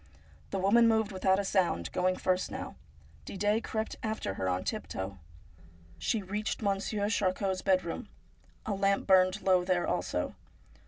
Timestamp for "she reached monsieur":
5.99-7.07